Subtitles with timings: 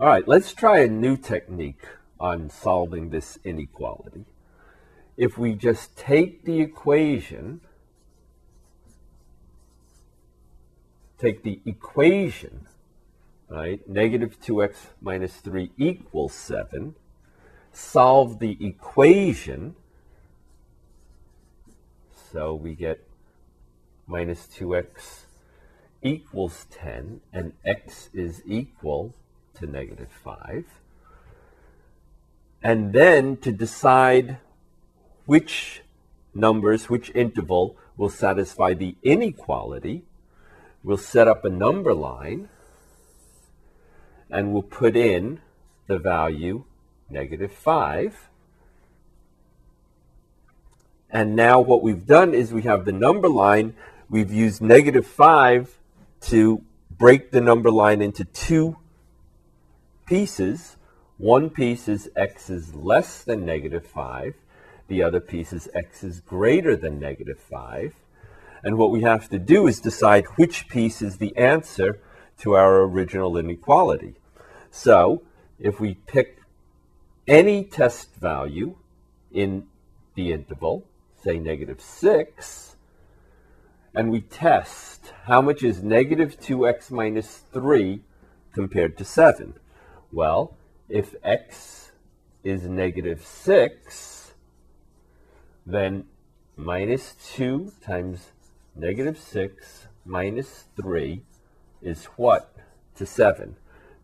[0.00, 1.84] All right, let's try a new technique
[2.20, 4.26] on solving this inequality.
[5.16, 7.62] If we just take the equation,
[11.18, 12.68] take the equation,
[13.48, 16.94] right, negative 2x minus 3 equals 7,
[17.72, 19.74] solve the equation,
[22.30, 23.04] so we get
[24.06, 25.24] minus 2x
[26.02, 29.12] equals 10, and x is equal
[29.60, 30.64] to negative 5.
[32.62, 34.38] And then to decide
[35.26, 35.82] which
[36.34, 40.04] numbers, which interval will satisfy the inequality,
[40.82, 42.48] we'll set up a number line
[44.30, 45.40] and we'll put in
[45.86, 46.64] the value
[47.10, 48.28] negative 5.
[51.10, 53.74] And now what we've done is we have the number line.
[54.10, 55.78] We've used negative 5
[56.22, 58.76] to break the number line into two
[60.08, 60.76] pieces.
[61.18, 64.34] One piece is x is less than negative 5.
[64.88, 67.94] The other piece is x is greater than negative 5.
[68.64, 72.00] And what we have to do is decide which piece is the answer
[72.38, 74.14] to our original inequality.
[74.70, 75.22] So
[75.58, 76.40] if we pick
[77.26, 78.76] any test value
[79.30, 79.66] in
[80.14, 80.84] the interval,
[81.22, 82.76] say negative 6,
[83.94, 88.00] and we test how much is negative 2x minus 3
[88.52, 89.54] compared to 7.
[90.12, 90.56] Well,
[90.88, 91.92] if x
[92.42, 94.32] is negative 6,
[95.66, 96.04] then
[96.56, 98.28] minus 2 times
[98.74, 101.22] negative 6 minus 3
[101.82, 102.54] is what
[102.96, 103.56] to 7?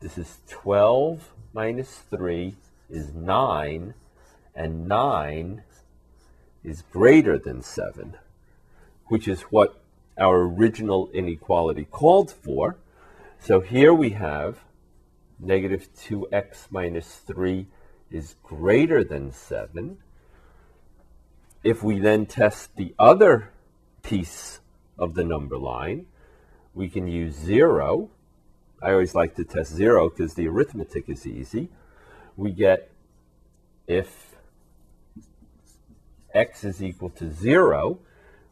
[0.00, 2.56] This is 12 minus 3
[2.90, 3.94] is 9,
[4.54, 5.62] and 9
[6.64, 8.16] is greater than 7,
[9.06, 9.80] which is what
[10.18, 12.76] our original inequality called for.
[13.38, 14.58] So here we have
[15.42, 17.66] negative 2x minus 3
[18.10, 19.98] is greater than 7.
[21.64, 23.50] If we then test the other
[24.02, 24.60] piece
[24.98, 26.06] of the number line,
[26.74, 28.10] we can use 0.
[28.80, 31.68] I always like to test 0 because the arithmetic is easy.
[32.36, 32.90] We get
[33.86, 34.36] if
[36.34, 37.98] x is equal to 0,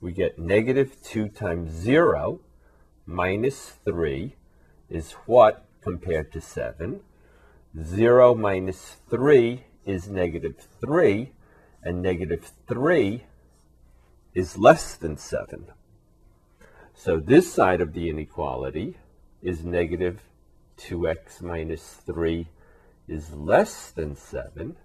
[0.00, 2.40] we get negative 2 times 0
[3.06, 4.34] minus 3
[4.88, 7.00] is what compared to 7.
[7.80, 11.30] 0 minus 3 is negative 3,
[11.80, 13.24] and negative 3
[14.34, 15.66] is less than 7.
[16.92, 18.96] So this side of the inequality
[19.40, 20.22] is negative
[20.76, 22.48] 2x minus 3
[23.06, 24.76] is less than 7,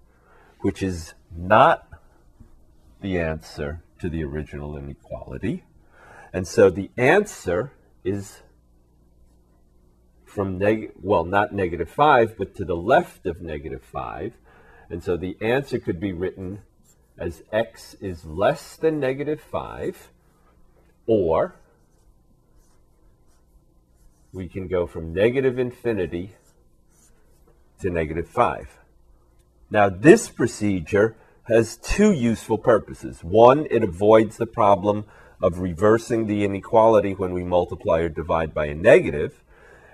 [0.60, 1.88] which is not
[3.00, 5.64] the answer to the original inequality.
[6.32, 7.72] And so the answer
[8.04, 8.42] is
[10.32, 10.60] from
[11.02, 14.34] well, not negative 5, but to the left of negative 5.
[14.88, 16.62] And so the answer could be written
[17.18, 20.10] as x is less than negative 5,
[21.06, 21.56] or
[24.32, 26.34] we can go from negative infinity
[27.80, 28.78] to negative 5.
[29.70, 33.22] Now, this procedure has two useful purposes.
[33.22, 35.04] One, it avoids the problem
[35.42, 39.42] of reversing the inequality when we multiply or divide by a negative.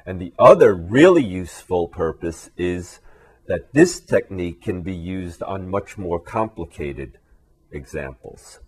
[0.09, 3.01] And the other really useful purpose is
[3.47, 7.19] that this technique can be used on much more complicated
[7.71, 8.61] examples.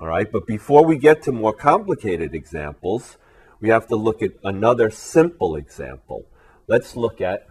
[0.00, 3.18] All right, but before we get to more complicated examples,
[3.60, 6.24] we have to look at another simple example.
[6.66, 7.48] Let's look at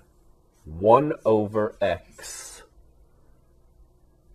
[0.65, 2.63] 1 over x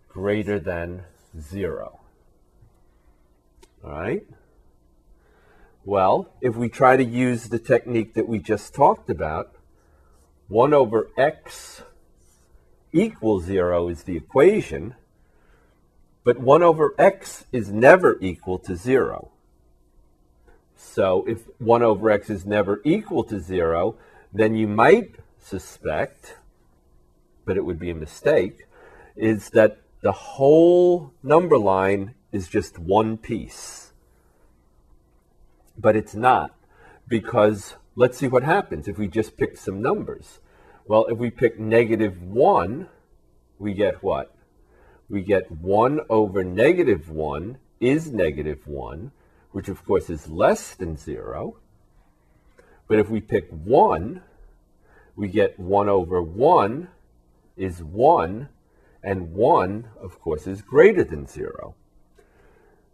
[0.07, 1.03] greater than
[1.37, 1.99] 0.
[3.83, 4.25] All right?
[5.87, 9.53] Well, if we try to use the technique that we just talked about,
[10.49, 11.81] 1 over x
[12.91, 14.95] equals 0 is the equation,
[16.25, 19.31] but 1 over x is never equal to 0.
[20.75, 23.95] So if 1 over x is never equal to 0,
[24.33, 26.35] then you might suspect,
[27.45, 28.67] but it would be a mistake,
[29.15, 33.86] is that the whole number line is just one piece
[35.77, 36.53] but it's not
[37.07, 40.39] because let's see what happens if we just pick some numbers.
[40.85, 42.87] Well, if we pick negative 1,
[43.59, 44.33] we get what?
[45.09, 49.11] We get 1 over negative 1 is negative 1,
[49.51, 51.57] which of course is less than 0.
[52.87, 54.21] But if we pick 1,
[55.15, 56.87] we get 1 over 1
[57.57, 58.49] is 1,
[59.03, 61.75] and 1, of course, is greater than 0.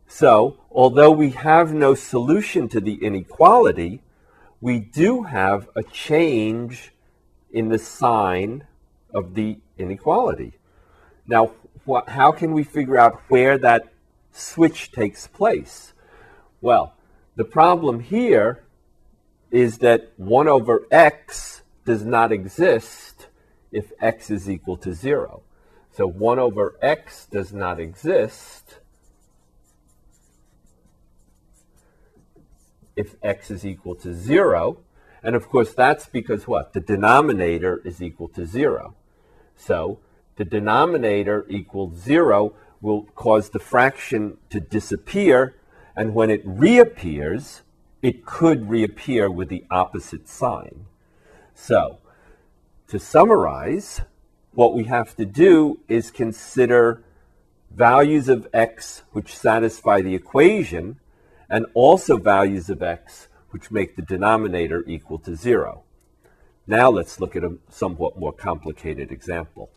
[0.07, 4.01] So, although we have no solution to the inequality,
[4.61, 6.93] we do have a change
[7.51, 8.65] in the sign
[9.13, 10.53] of the inequality.
[11.27, 11.53] Now,
[11.85, 13.91] what, how can we figure out where that
[14.31, 15.93] switch takes place?
[16.61, 16.95] Well,
[17.35, 18.63] the problem here
[19.51, 23.27] is that 1 over x does not exist
[23.71, 25.43] if x is equal to 0.
[25.91, 28.79] So 1 over x does not exist
[32.95, 34.77] if x is equal to 0.
[35.23, 36.73] And of course, that's because what?
[36.73, 38.95] The denominator is equal to 0.
[39.55, 39.99] So
[40.35, 45.55] the denominator equals 0 will cause the fraction to disappear.
[45.95, 47.61] And when it reappears,
[48.01, 50.85] it could reappear with the opposite sign.
[51.55, 51.99] So
[52.87, 54.01] to summarize,
[54.53, 57.03] what we have to do is consider
[57.71, 60.99] values of x which satisfy the equation
[61.53, 65.83] and also values of x which make the denominator equal to 0.
[66.65, 69.69] Now let's look at a somewhat more complicated example.